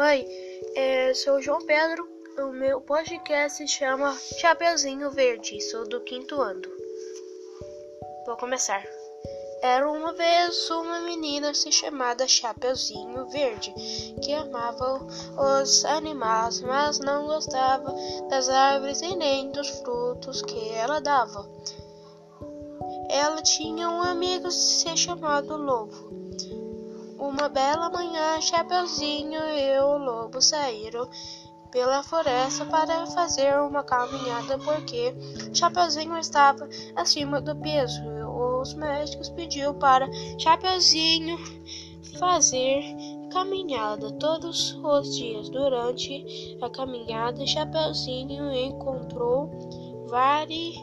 [0.00, 0.26] Oi,
[0.74, 2.08] é, sou João Pedro.
[2.38, 5.60] O meu podcast se chama Chapeuzinho Verde.
[5.60, 6.62] Sou do quinto ano.
[8.26, 8.84] Vou começar.
[9.62, 13.72] Era uma vez uma menina se chamada Chapeuzinho Verde,
[14.20, 15.06] que amava
[15.60, 17.94] os animais, mas não gostava
[18.28, 21.48] das árvores e nem dos frutos que ela dava.
[23.10, 26.19] Ela tinha um amigo se chamado Lobo.
[27.20, 31.06] Uma bela manhã, Chapeuzinho e o lobo saíram
[31.70, 35.14] pela floresta para fazer uma caminhada porque
[35.52, 38.00] Chapeuzinho estava acima do peso.
[38.62, 41.38] Os médicos pediu para Chapeuzinho
[42.18, 42.82] fazer
[43.30, 45.50] caminhada todos os dias.
[45.50, 49.50] Durante a caminhada, Chapeuzinho encontrou
[50.08, 50.74] vários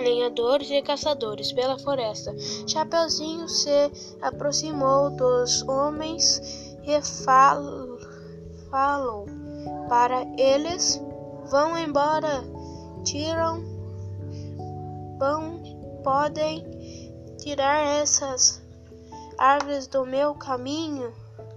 [0.00, 2.34] lenhadores e caçadores pela floresta.
[2.66, 7.62] Chapeuzinho se aproximou dos homens e fal
[8.70, 9.26] falou
[9.88, 11.00] para eles:
[11.50, 12.44] Vão embora,
[13.04, 13.62] tiram,
[15.18, 15.60] vão,
[16.04, 16.64] podem
[17.38, 18.62] tirar essas
[19.38, 21.12] árvores do meu caminho.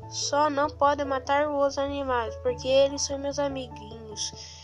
[0.10, 4.63] Só não podem matar os animais, porque eles são meus amiguinhos.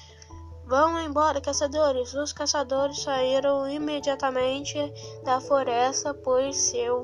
[0.70, 2.14] Vão embora, caçadores!
[2.14, 4.78] Os caçadores saíram imediatamente
[5.24, 7.04] da floresta, pois seus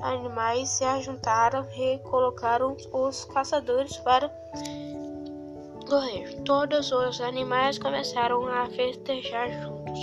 [0.00, 4.28] animais se ajuntaram e colocaram os caçadores para
[5.88, 6.34] correr.
[6.44, 10.00] Todos os animais começaram a festejar juntos,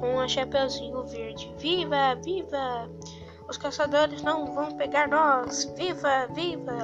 [0.00, 1.54] com a Chapeuzinho Verde.
[1.56, 2.90] Viva, viva!
[3.48, 5.66] Os caçadores não vão pegar nós!
[5.76, 6.78] Viva, viva!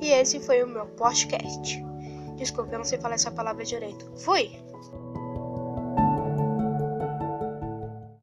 [0.00, 1.89] E esse foi o meu podcast.
[2.40, 4.10] Desculpa, eu não sei falar essa palavra direito.
[4.16, 4.50] Fui!